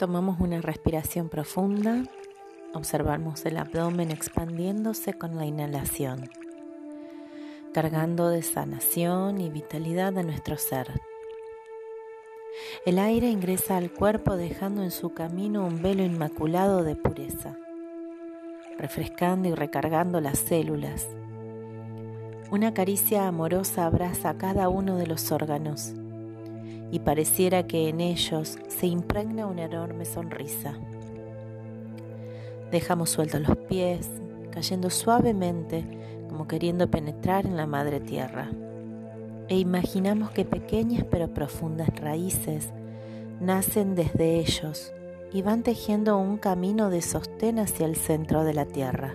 [0.00, 2.04] Tomamos una respiración profunda,
[2.72, 6.30] observamos el abdomen expandiéndose con la inhalación,
[7.74, 11.02] cargando de sanación y vitalidad a nuestro ser.
[12.86, 17.58] El aire ingresa al cuerpo dejando en su camino un velo inmaculado de pureza,
[18.78, 21.08] refrescando y recargando las células.
[22.50, 25.92] Una caricia amorosa abraza cada uno de los órganos
[26.90, 30.74] y pareciera que en ellos se impregna una enorme sonrisa.
[32.70, 34.08] Dejamos sueltos los pies,
[34.50, 35.84] cayendo suavemente
[36.28, 38.50] como queriendo penetrar en la madre tierra.
[39.48, 42.70] E imaginamos que pequeñas pero profundas raíces
[43.40, 44.92] nacen desde ellos
[45.32, 49.14] y van tejiendo un camino de sostén hacia el centro de la tierra.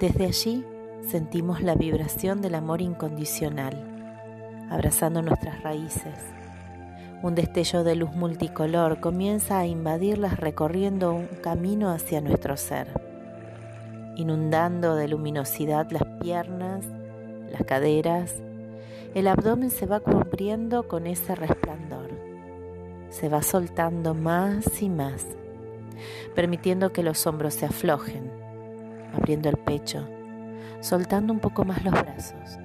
[0.00, 0.64] Desde allí
[1.06, 3.95] sentimos la vibración del amor incondicional
[4.70, 6.14] abrazando nuestras raíces.
[7.22, 12.88] Un destello de luz multicolor comienza a invadirlas recorriendo un camino hacia nuestro ser,
[14.16, 16.84] inundando de luminosidad las piernas,
[17.50, 18.34] las caderas.
[19.14, 22.10] El abdomen se va cubriendo con ese resplandor.
[23.08, 25.26] Se va soltando más y más,
[26.34, 28.30] permitiendo que los hombros se aflojen,
[29.14, 30.06] abriendo el pecho,
[30.80, 32.58] soltando un poco más los brazos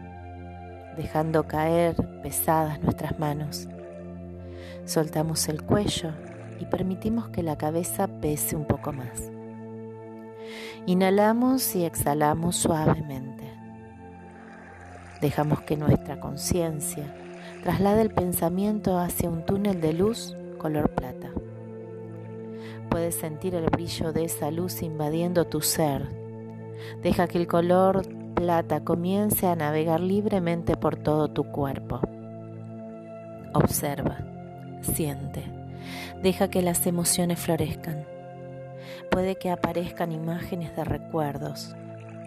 [0.97, 3.67] dejando caer pesadas nuestras manos.
[4.85, 6.11] Soltamos el cuello
[6.59, 9.31] y permitimos que la cabeza pese un poco más.
[10.85, 13.43] Inhalamos y exhalamos suavemente.
[15.21, 17.13] Dejamos que nuestra conciencia
[17.63, 21.29] traslade el pensamiento hacia un túnel de luz color plata.
[22.89, 26.07] Puedes sentir el brillo de esa luz invadiendo tu ser.
[27.01, 28.03] Deja que el color
[28.41, 31.99] plata comience a navegar libremente por todo tu cuerpo.
[33.53, 34.17] Observa,
[34.81, 35.43] siente,
[36.23, 38.03] deja que las emociones florezcan.
[39.11, 41.75] Puede que aparezcan imágenes de recuerdos,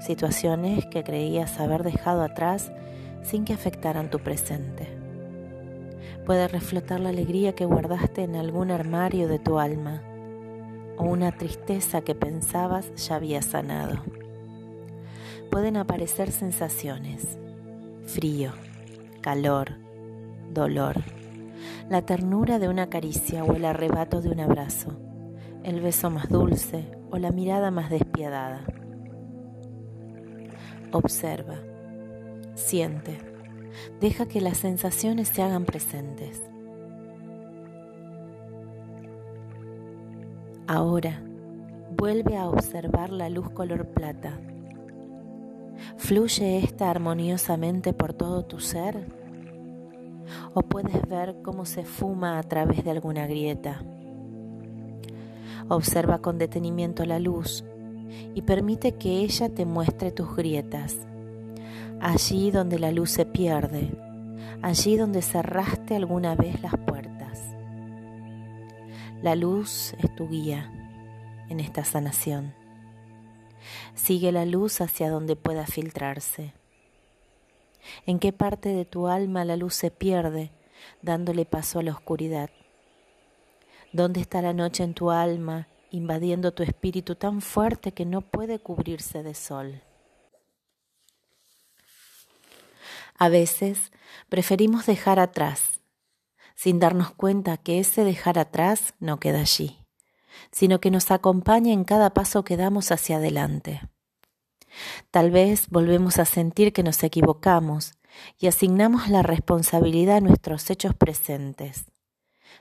[0.01, 2.71] situaciones que creías haber dejado atrás
[3.23, 4.87] sin que afectaran tu presente.
[6.25, 10.01] Puede reflotar la alegría que guardaste en algún armario de tu alma
[10.97, 14.24] o una tristeza que pensabas ya había sanado
[15.51, 17.39] pueden aparecer sensaciones,
[18.07, 18.53] frío,
[19.21, 19.73] calor,
[20.53, 20.97] dolor,
[21.89, 24.99] la ternura de una caricia o el arrebato de un abrazo,
[25.63, 28.65] el beso más dulce o la mirada más despiadada.
[30.93, 31.57] Observa,
[32.55, 33.19] siente,
[34.01, 36.43] deja que las sensaciones se hagan presentes.
[40.67, 41.23] Ahora,
[41.97, 44.39] vuelve a observar la luz color plata
[45.97, 49.07] ¿Fluye esta armoniosamente por todo tu ser?
[50.55, 53.83] ¿O puedes ver cómo se fuma a través de alguna grieta?
[55.69, 57.65] Observa con detenimiento la luz
[58.35, 60.99] y permite que ella te muestre tus grietas.
[62.01, 63.91] Allí donde la luz se pierde,
[64.63, 67.41] allí donde cerraste alguna vez las puertas.
[69.23, 70.71] La luz es tu guía
[71.49, 72.53] en esta sanación.
[73.95, 76.55] Sigue la luz hacia donde pueda filtrarse.
[78.07, 80.51] ¿En qué parte de tu alma la luz se pierde,
[81.03, 82.51] dándole paso a la oscuridad?
[83.93, 88.59] ¿Dónde está la noche en tu alma, invadiendo tu espíritu tan fuerte que no puede
[88.59, 89.83] cubrirse de sol?
[93.17, 93.93] A veces
[94.29, 95.81] preferimos dejar atrás,
[96.57, 99.84] sin darnos cuenta que ese dejar atrás no queda allí
[100.51, 103.81] sino que nos acompaña en cada paso que damos hacia adelante.
[105.11, 107.95] Tal vez volvemos a sentir que nos equivocamos
[108.39, 111.87] y asignamos la responsabilidad a nuestros hechos presentes,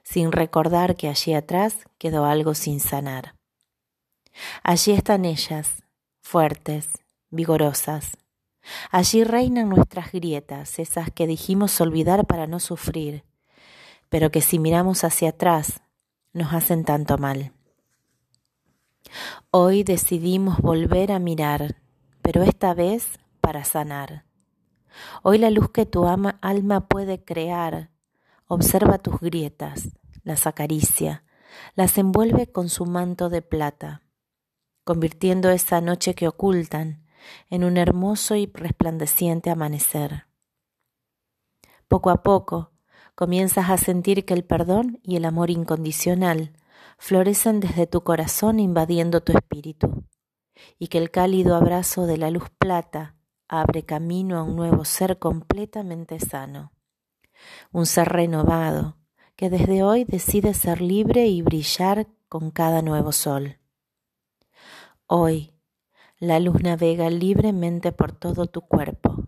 [0.04, 3.36] sin recordar que allí atrás quedó algo sin sanar.
[4.64, 5.84] Allí están ellas,
[6.22, 6.90] fuertes,
[7.30, 8.18] vigorosas.
[8.92, 13.24] Allí reinan nuestras grietas, esas que dijimos olvidar para no sufrir,
[14.10, 15.82] pero que si miramos hacia atrás
[16.32, 17.52] nos hacen tanto mal.
[19.52, 21.78] Hoy decidimos volver a mirar,
[22.22, 24.26] pero esta vez para sanar.
[25.22, 27.92] Hoy la luz que tu alma puede crear
[28.48, 29.90] observa tus grietas,
[30.24, 31.24] las acaricia,
[31.76, 34.04] las envuelve con su manto de plata,
[34.84, 37.06] convirtiendo esa noche que ocultan
[37.50, 40.28] en un hermoso y resplandeciente amanecer.
[41.88, 42.72] Poco a poco
[43.16, 46.54] comienzas a sentir que el perdón y el amor incondicional
[47.04, 50.06] florecen desde tu corazón invadiendo tu espíritu,
[50.80, 53.18] y que el cálido abrazo de la luz plata
[53.50, 56.72] abre camino a un nuevo ser completamente sano,
[57.74, 58.96] un ser renovado
[59.36, 63.58] que desde hoy decides ser libre y brillar con cada nuevo sol.
[65.06, 65.52] Hoy,
[66.20, 69.26] la luz navega libremente por todo tu cuerpo,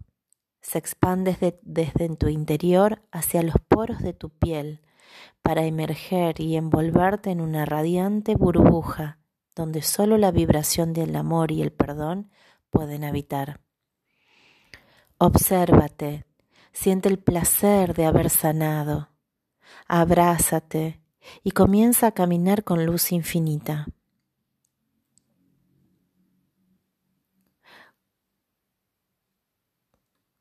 [0.61, 4.79] se expande desde tu interior hacia los poros de tu piel
[5.41, 9.19] para emerger y envolverte en una radiante burbuja
[9.55, 12.29] donde solo la vibración del amor y el perdón
[12.69, 13.61] pueden habitar.
[15.17, 16.25] Obsérvate,
[16.73, 19.09] siente el placer de haber sanado,
[19.87, 21.01] abrázate
[21.41, 23.87] y comienza a caminar con luz infinita.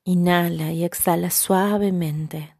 [0.06, 2.56] Inhala y exhala suavemente.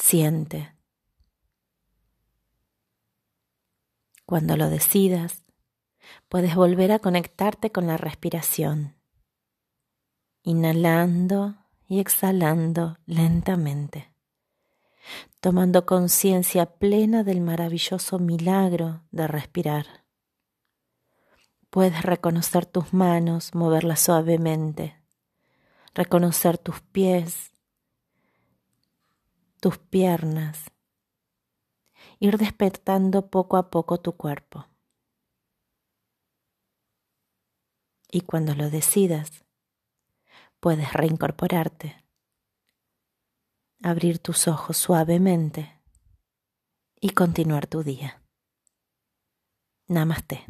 [0.00, 0.74] Siente.
[4.24, 5.44] Cuando lo decidas,
[6.28, 8.96] puedes volver a conectarte con la respiración,
[10.42, 11.56] inhalando
[11.86, 14.14] y exhalando lentamente,
[15.40, 20.04] tomando conciencia plena del maravilloso milagro de respirar.
[21.70, 24.96] Puedes reconocer tus manos, moverlas suavemente,
[25.92, 27.52] reconocer tus pies,
[29.58, 30.70] tus piernas,
[32.18, 34.66] ir despertando poco a poco tu cuerpo.
[38.10, 39.44] Y cuando lo decidas,
[40.60, 42.04] puedes reincorporarte,
[43.82, 45.80] abrir tus ojos suavemente
[47.00, 48.22] y continuar tu día.
[49.88, 50.44] Namaste.